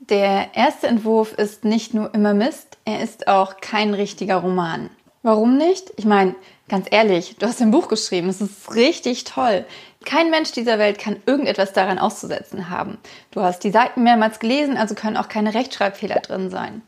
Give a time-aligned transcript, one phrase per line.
[0.00, 4.90] Der erste Entwurf ist nicht nur immer Mist, er ist auch kein richtiger Roman.
[5.22, 5.92] Warum nicht?
[5.96, 6.36] Ich meine,
[6.68, 9.64] ganz ehrlich, du hast ein Buch geschrieben, es ist richtig toll.
[10.04, 12.98] Kein Mensch dieser Welt kann irgendetwas daran auszusetzen haben.
[13.32, 16.82] Du hast die Seiten mehrmals gelesen, also können auch keine Rechtschreibfehler drin sein.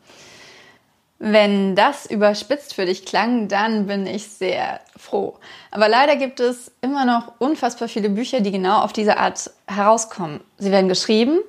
[1.18, 5.36] Wenn das überspitzt für dich klang, dann bin ich sehr froh.
[5.70, 10.40] Aber leider gibt es immer noch unfassbar viele Bücher, die genau auf diese Art herauskommen.
[10.56, 11.40] Sie werden geschrieben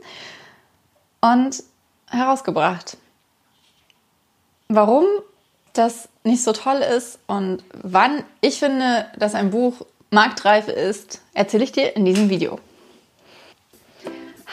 [1.21, 1.63] und
[2.09, 2.97] herausgebracht.
[4.67, 5.05] Warum
[5.73, 11.63] das nicht so toll ist und wann ich finde, dass ein Buch marktreif ist, erzähle
[11.63, 12.59] ich dir in diesem Video.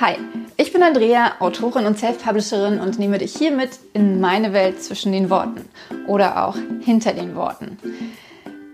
[0.00, 0.16] Hi,
[0.56, 5.10] ich bin Andrea, Autorin und Self-Publisherin und nehme dich hier mit in meine Welt zwischen
[5.10, 5.68] den Worten
[6.06, 7.78] oder auch hinter den Worten.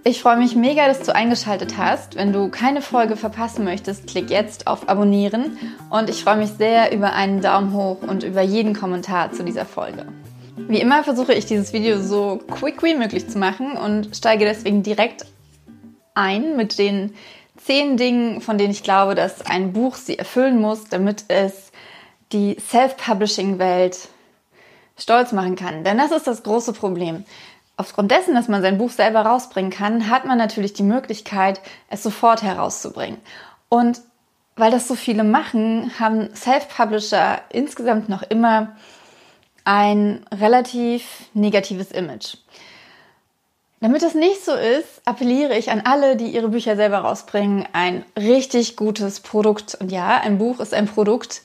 [0.07, 2.17] Ich freue mich mega, dass du eingeschaltet hast.
[2.17, 5.57] Wenn du keine Folge verpassen möchtest, klick jetzt auf Abonnieren
[5.89, 9.65] und ich freue mich sehr über einen Daumen hoch und über jeden Kommentar zu dieser
[9.65, 10.05] Folge.
[10.59, 14.83] Wie immer versuche ich dieses Video so quick wie möglich zu machen und steige deswegen
[14.83, 15.24] direkt
[16.13, 17.15] ein mit den
[17.57, 21.73] zehn Dingen, von denen ich glaube, dass ein Buch sie erfüllen muss, damit es
[22.30, 24.09] die Self-Publishing-Welt
[24.99, 25.83] stolz machen kann.
[25.83, 27.24] Denn das ist das große Problem.
[27.77, 32.03] Aufgrund dessen, dass man sein Buch selber rausbringen kann, hat man natürlich die Möglichkeit, es
[32.03, 33.19] sofort herauszubringen.
[33.69, 34.01] Und
[34.57, 38.77] weil das so viele machen, haben Self-Publisher insgesamt noch immer
[39.65, 42.37] ein relativ negatives Image.
[43.80, 48.05] Damit das nicht so ist, appelliere ich an alle, die ihre Bücher selber rausbringen, ein
[48.17, 49.75] richtig gutes Produkt.
[49.75, 51.43] Und ja, ein Buch ist ein Produkt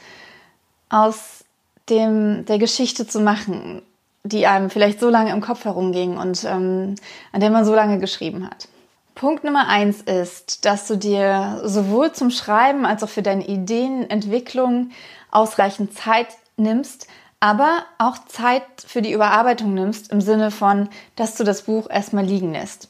[0.89, 1.43] aus
[1.89, 3.81] dem, der Geschichte zu machen
[4.23, 6.95] die einem vielleicht so lange im Kopf herumging und ähm,
[7.31, 8.67] an der man so lange geschrieben hat.
[9.15, 14.91] Punkt Nummer eins ist, dass du dir sowohl zum Schreiben als auch für deine Ideenentwicklung
[15.31, 17.07] ausreichend Zeit nimmst,
[17.39, 22.25] aber auch Zeit für die Überarbeitung nimmst im Sinne von, dass du das Buch erstmal
[22.25, 22.89] liegen lässt.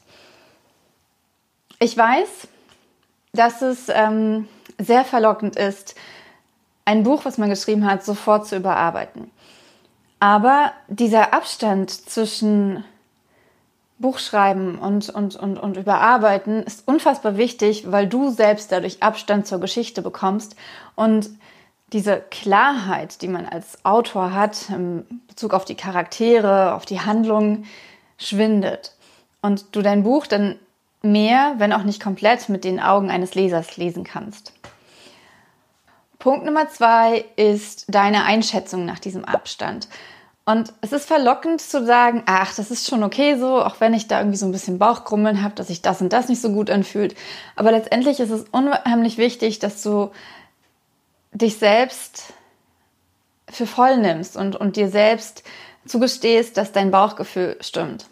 [1.78, 2.48] Ich weiß,
[3.32, 5.94] dass es ähm, sehr verlockend ist,
[6.84, 9.30] ein Buch, was man geschrieben hat, sofort zu überarbeiten.
[10.20, 12.84] Aber dieser Abstand zwischen
[13.98, 19.60] Buchschreiben und, und, und, und Überarbeiten ist unfassbar wichtig, weil du selbst dadurch Abstand zur
[19.60, 20.56] Geschichte bekommst
[20.94, 21.30] und
[21.92, 27.64] diese Klarheit, die man als Autor hat im Bezug auf die Charaktere, auf die Handlung,
[28.16, 28.94] schwindet.
[29.42, 30.56] Und du dein Buch dann
[31.02, 34.52] mehr, wenn auch nicht komplett, mit den Augen eines Lesers lesen kannst.
[36.20, 39.88] Punkt Nummer zwei ist deine Einschätzung nach diesem Abstand.
[40.44, 44.06] Und es ist verlockend zu sagen, ach, das ist schon okay so, auch wenn ich
[44.06, 46.70] da irgendwie so ein bisschen Bauchgrummeln habe, dass sich das und das nicht so gut
[46.70, 47.14] anfühlt.
[47.56, 50.10] Aber letztendlich ist es unheimlich wichtig, dass du
[51.32, 52.34] dich selbst
[53.48, 55.42] für voll nimmst und, und dir selbst
[55.86, 58.06] zugestehst, dass dein Bauchgefühl stimmt.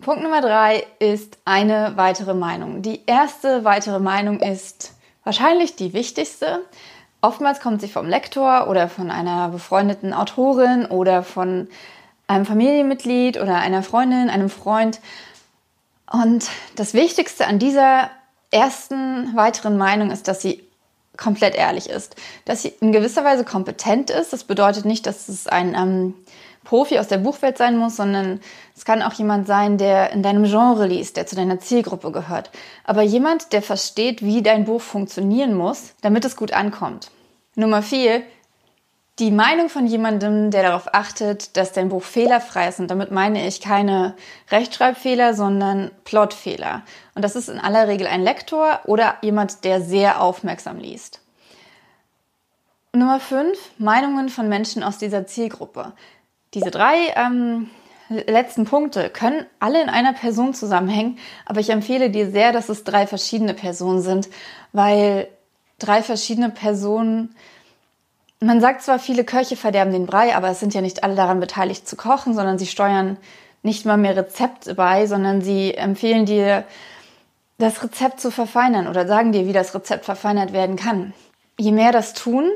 [0.00, 2.80] Punkt Nummer drei ist eine weitere Meinung.
[2.80, 4.95] Die erste weitere Meinung ist
[5.26, 6.60] wahrscheinlich die wichtigste.
[7.20, 11.68] Oftmals kommt sie vom Lektor oder von einer befreundeten Autorin oder von
[12.28, 15.00] einem Familienmitglied oder einer Freundin, einem Freund.
[16.10, 18.10] Und das Wichtigste an dieser
[18.52, 20.62] ersten weiteren Meinung ist, dass sie
[21.16, 22.14] komplett ehrlich ist,
[22.44, 24.32] dass sie in gewisser Weise kompetent ist.
[24.32, 26.14] Das bedeutet nicht, dass es ein ähm,
[26.66, 28.40] Profi aus der Buchwelt sein muss, sondern
[28.76, 32.50] es kann auch jemand sein, der in deinem Genre liest, der zu deiner Zielgruppe gehört.
[32.84, 37.10] Aber jemand, der versteht, wie dein Buch funktionieren muss, damit es gut ankommt.
[37.54, 38.22] Nummer vier,
[39.18, 42.80] die Meinung von jemandem, der darauf achtet, dass dein Buch fehlerfrei ist.
[42.80, 44.14] Und damit meine ich keine
[44.50, 46.82] Rechtschreibfehler, sondern Plotfehler.
[47.14, 51.20] Und das ist in aller Regel ein Lektor oder jemand, der sehr aufmerksam liest.
[52.92, 55.92] Nummer fünf, Meinungen von Menschen aus dieser Zielgruppe.
[56.56, 57.68] Diese drei ähm,
[58.08, 62.82] letzten Punkte können alle in einer Person zusammenhängen, aber ich empfehle dir sehr, dass es
[62.82, 64.30] drei verschiedene Personen sind,
[64.72, 65.28] weil
[65.78, 67.36] drei verschiedene Personen.
[68.40, 71.40] Man sagt zwar, viele Köche verderben den Brei, aber es sind ja nicht alle daran
[71.40, 73.18] beteiligt zu kochen, sondern sie steuern
[73.62, 76.64] nicht mal mehr Rezepte bei, sondern sie empfehlen dir,
[77.58, 81.12] das Rezept zu verfeinern oder sagen dir, wie das Rezept verfeinert werden kann.
[81.58, 82.50] Je mehr das tun,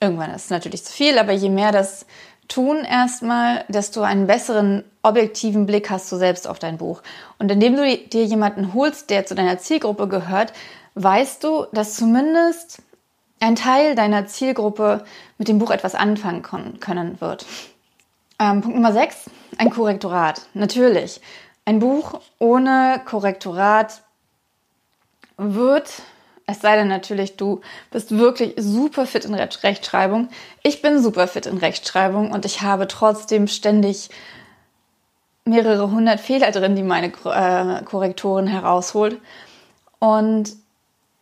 [0.00, 2.06] irgendwann ist es natürlich zu viel, aber je mehr das
[2.48, 7.02] tun erstmal, desto einen besseren objektiven Blick hast du selbst auf dein Buch.
[7.38, 10.52] Und indem du dir jemanden holst, der zu deiner Zielgruppe gehört,
[10.94, 12.82] weißt du, dass zumindest
[13.40, 15.04] ein Teil deiner Zielgruppe
[15.38, 16.42] mit dem Buch etwas anfangen
[16.80, 17.46] können wird.
[18.38, 20.42] Ähm, Punkt Nummer 6, ein Korrektorat.
[20.54, 21.20] Natürlich,
[21.64, 24.02] ein Buch ohne Korrektorat
[25.36, 26.02] wird
[26.46, 30.28] Es sei denn natürlich, du bist wirklich super fit in Rechtschreibung.
[30.62, 34.10] Ich bin super fit in Rechtschreibung und ich habe trotzdem ständig
[35.46, 39.18] mehrere hundert Fehler drin, die meine äh, Korrektorin herausholt.
[39.98, 40.54] Und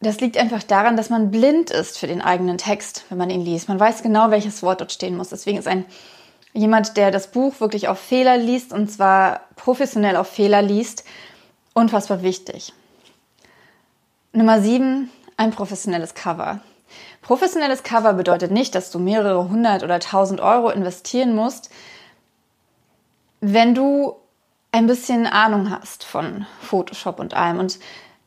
[0.00, 3.44] das liegt einfach daran, dass man blind ist für den eigenen Text, wenn man ihn
[3.44, 3.68] liest.
[3.68, 5.28] Man weiß genau, welches Wort dort stehen muss.
[5.28, 5.84] Deswegen ist ein
[6.52, 11.04] jemand, der das Buch wirklich auf Fehler liest und zwar professionell auf Fehler liest,
[11.74, 12.72] unfassbar wichtig.
[14.32, 16.60] Nummer sieben, ein professionelles Cover.
[17.20, 21.70] Professionelles Cover bedeutet nicht, dass du mehrere hundert oder tausend Euro investieren musst,
[23.40, 24.16] wenn du
[24.72, 27.78] ein bisschen Ahnung hast von Photoshop und allem und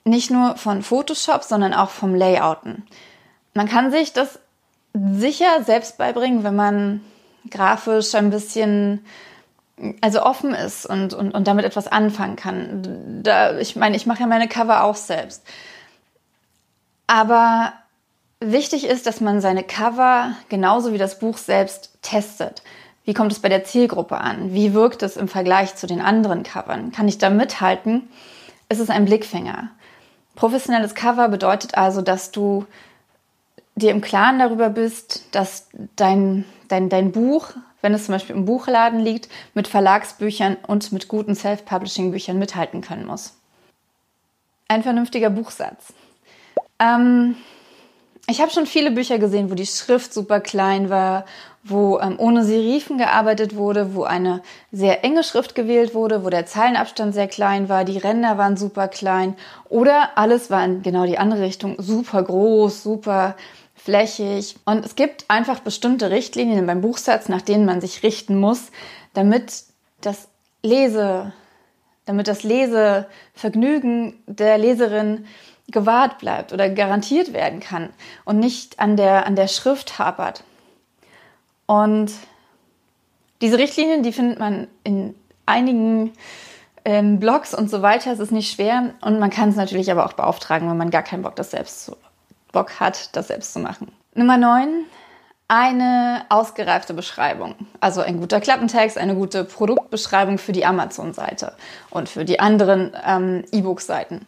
[0.04, 2.86] nicht nur von Photoshop, sondern auch vom Layouten.
[3.56, 4.40] Man kann sich das
[4.94, 7.02] sicher selbst beibringen, wenn man
[7.50, 9.04] grafisch ein bisschen
[10.02, 13.24] also offen ist und, und, und damit etwas anfangen kann.
[13.24, 15.44] Da, ich meine, ich mache ja meine Cover auch selbst.
[17.16, 17.72] Aber
[18.42, 22.62] wichtig ist, dass man seine Cover genauso wie das Buch selbst testet.
[23.06, 24.54] Wie kommt es bei der Zielgruppe an?
[24.54, 26.92] Wie wirkt es im Vergleich zu den anderen Covern?
[26.92, 28.10] Kann ich da mithalten?
[28.68, 29.70] Ist es ein Blickfänger?
[30.36, 32.66] Professionelles Cover bedeutet also, dass du
[33.76, 37.52] dir im Klaren darüber bist, dass dein, dein, dein Buch,
[37.82, 43.06] wenn es zum Beispiel im Buchladen liegt, mit Verlagsbüchern und mit guten Self-Publishing-Büchern mithalten können
[43.06, 43.38] muss.
[44.68, 45.94] Ein vernünftiger Buchsatz.
[46.80, 47.36] Ähm,
[48.28, 51.26] ich habe schon viele Bücher gesehen, wo die Schrift super klein war,
[51.64, 54.42] wo ähm, ohne Serifen gearbeitet wurde, wo eine
[54.72, 58.88] sehr enge Schrift gewählt wurde, wo der Zeilenabstand sehr klein war, die Ränder waren super
[58.88, 59.36] klein
[59.70, 63.36] oder alles war in genau die andere Richtung, super groß, super
[63.76, 64.56] flächig.
[64.66, 68.72] Und es gibt einfach bestimmte Richtlinien beim Buchsatz, nach denen man sich richten muss,
[69.14, 69.64] damit
[70.02, 70.28] das
[70.64, 71.32] Lese,
[72.06, 75.26] damit das Lesevergnügen der Leserin
[75.68, 77.90] gewahrt bleibt oder garantiert werden kann
[78.24, 80.44] und nicht an der, an der Schrift hapert.
[81.66, 82.12] Und
[83.42, 85.16] diese Richtlinien, die findet man in
[85.46, 86.14] einigen
[86.86, 88.12] ähm, Blogs und so weiter.
[88.12, 91.04] Es ist nicht schwer und man kann es natürlich aber auch beauftragen, wenn man gar
[91.04, 91.98] keinen Bock, das selbst zu,
[92.52, 93.92] Bock hat, das selbst zu machen.
[94.14, 94.86] Nummer 9.
[95.48, 97.54] Eine ausgereifte Beschreibung.
[97.80, 101.54] Also ein guter Klappentext, eine gute Produktbeschreibung für die Amazon-Seite
[101.92, 104.26] und für die anderen ähm, E-Book-Seiten.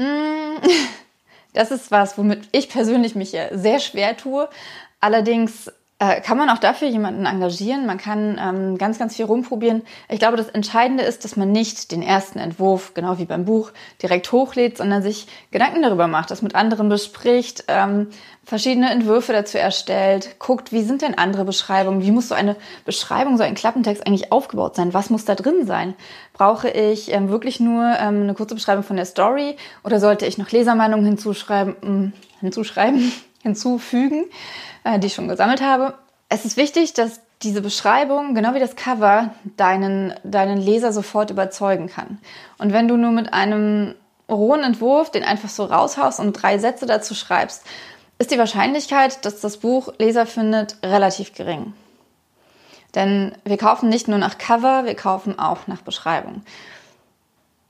[0.00, 0.56] Mm,
[1.52, 4.48] das ist was, womit ich persönlich mich sehr schwer tue.
[5.00, 5.70] Allerdings
[6.00, 7.84] äh, kann man auch dafür jemanden engagieren.
[7.86, 9.82] Man kann ähm, ganz, ganz viel rumprobieren.
[10.08, 13.70] Ich glaube, das Entscheidende ist, dass man nicht den ersten Entwurf, genau wie beim Buch,
[14.02, 18.08] direkt hochlädt, sondern sich Gedanken darüber macht, das mit anderen bespricht, ähm,
[18.44, 22.56] verschiedene Entwürfe dazu erstellt, guckt, wie sind denn andere Beschreibungen, wie muss so eine
[22.86, 25.92] Beschreibung, so ein Klappentext eigentlich aufgebaut sein, was muss da drin sein?
[26.32, 30.38] Brauche ich ähm, wirklich nur ähm, eine kurze Beschreibung von der Story oder sollte ich
[30.38, 34.26] noch Lesermeinungen hinzuschreiben, hm, hinzuschreiben, hinzufügen?
[34.84, 35.94] äh, die ich schon gesammelt habe.
[36.28, 41.88] Es ist wichtig, dass diese Beschreibung, genau wie das Cover, deinen, deinen Leser sofort überzeugen
[41.88, 42.18] kann.
[42.58, 43.94] Und wenn du nur mit einem
[44.28, 47.64] rohen Entwurf den einfach so raushaust und drei Sätze dazu schreibst,
[48.18, 51.72] ist die Wahrscheinlichkeit, dass das Buch Leser findet, relativ gering.
[52.94, 56.42] Denn wir kaufen nicht nur nach Cover, wir kaufen auch nach Beschreibung.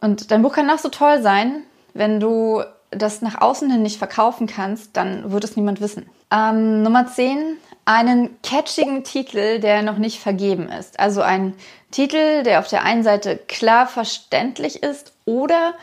[0.01, 1.63] Und dein Buch kann noch so toll sein,
[1.95, 6.09] wenn du das nach außen hin nicht verkaufen kannst, dann wird es niemand wissen.
[6.33, 10.99] Ähm, Nummer 10, einen catchigen Titel, der noch nicht vergeben ist.
[10.99, 11.55] Also ein
[11.91, 15.75] Titel, der auf der einen Seite klar verständlich ist oder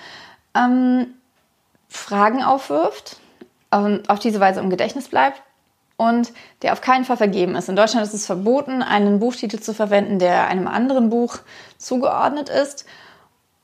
[0.56, 1.14] ähm,
[1.90, 3.18] Fragen aufwirft,
[3.72, 5.42] ähm, auf diese Weise im Gedächtnis bleibt
[5.98, 7.70] und der auf keinen Fall vergeben ist.
[7.70, 11.40] In Deutschland ist es verboten, einen Buchtitel zu verwenden, der einem anderen Buch
[11.78, 12.86] zugeordnet ist.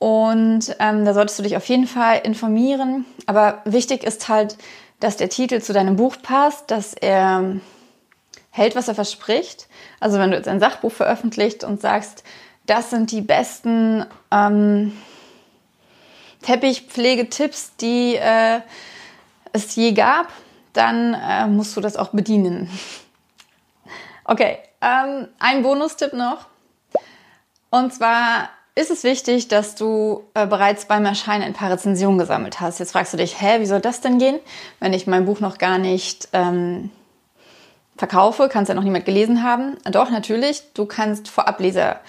[0.03, 3.05] Und ähm, da solltest du dich auf jeden Fall informieren.
[3.25, 4.57] Aber wichtig ist halt,
[4.99, 7.61] dass der Titel zu deinem Buch passt, dass er
[8.51, 9.69] hält, was er verspricht.
[10.01, 12.25] Also wenn du jetzt ein Sachbuch veröffentlicht und sagst,
[12.65, 14.91] das sind die besten ähm,
[16.41, 18.59] Teppichpflegetipps, die äh,
[19.53, 20.27] es je gab,
[20.73, 22.69] dann äh, musst du das auch bedienen.
[24.25, 26.47] Okay, ähm, ein Bonustipp noch.
[27.69, 32.59] Und zwar ist es wichtig, dass du äh, bereits beim Erscheinen ein paar Rezensionen gesammelt
[32.59, 32.79] hast.
[32.79, 34.39] Jetzt fragst du dich, hä, wie soll das denn gehen,
[34.79, 36.89] wenn ich mein Buch noch gar nicht ähm,
[37.97, 39.77] verkaufe, kann es ja noch niemand gelesen haben.
[39.91, 41.99] Doch, natürlich, du kannst Vorableser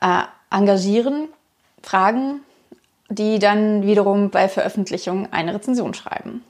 [0.00, 1.28] äh, engagieren,
[1.82, 2.40] fragen,
[3.10, 6.42] die dann wiederum bei Veröffentlichung eine Rezension schreiben.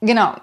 [0.00, 0.34] Genau.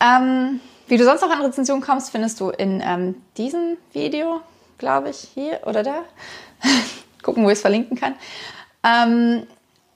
[0.00, 4.42] Ähm, wie du sonst noch an Rezensionen kommst, findest du in ähm, diesem Video
[4.78, 6.04] glaube ich, hier oder da.
[7.22, 8.14] Gucken, wo ich es verlinken kann.
[8.84, 9.46] Ähm,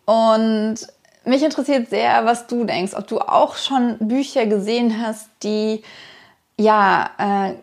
[0.06, 0.76] und
[1.24, 5.82] mich interessiert sehr, was du denkst, ob du auch schon Bücher gesehen hast, die
[6.58, 7.54] ja äh,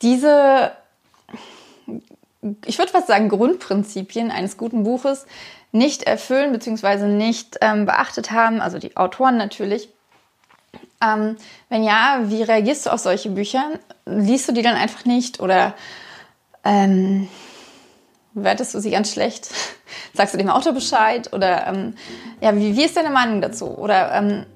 [0.00, 0.72] diese,
[2.64, 5.26] ich würde fast sagen, Grundprinzipien eines guten Buches
[5.72, 7.06] nicht erfüllen bzw.
[7.06, 9.88] nicht ähm, beachtet haben, also die Autoren natürlich.
[11.02, 11.36] Ähm,
[11.68, 13.64] wenn ja, wie reagierst du auf solche Bücher?
[14.06, 15.74] Liest du die dann einfach nicht oder
[16.64, 17.28] ähm,
[18.34, 19.50] wertest du sie ganz schlecht?
[20.14, 21.32] Sagst du dem Autor Bescheid?
[21.32, 21.94] Oder ähm,
[22.40, 23.66] ja, wie, wie ist deine Meinung dazu?
[23.66, 24.46] Oder ähm,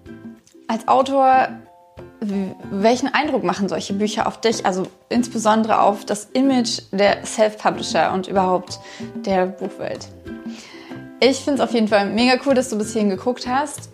[0.68, 1.48] als Autor,
[2.20, 4.64] welchen Eindruck machen solche Bücher auf dich?
[4.64, 8.78] Also insbesondere auf das Image der Self-Publisher und überhaupt
[9.14, 10.08] der Buchwelt.
[11.20, 13.90] Ich finde es auf jeden Fall mega cool, dass du bis hierhin geguckt hast.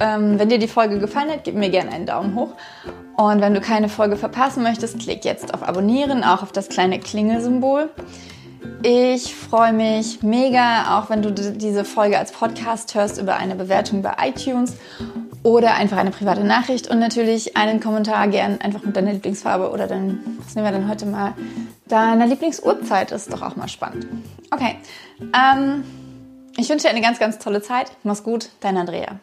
[0.00, 2.54] Ähm, wenn dir die Folge gefallen hat, gib mir gerne einen Daumen hoch.
[3.16, 6.98] Und wenn du keine Folge verpassen möchtest, klick jetzt auf Abonnieren, auch auf das kleine
[6.98, 7.90] Klingelsymbol.
[8.82, 14.02] Ich freue mich mega, auch wenn du diese Folge als Podcast hörst, über eine Bewertung
[14.02, 14.76] bei iTunes
[15.42, 19.86] oder einfach eine private Nachricht und natürlich einen Kommentar gern einfach mit deiner Lieblingsfarbe oder
[19.86, 21.34] dann, was nehmen wir denn heute mal,
[21.88, 24.06] deiner Lieblingsuhrzeit ist doch auch mal spannend.
[24.50, 24.76] Okay,
[25.32, 25.84] ähm,
[26.56, 27.92] ich wünsche dir eine ganz, ganz tolle Zeit.
[28.02, 29.18] Mach's gut, dein Andrea.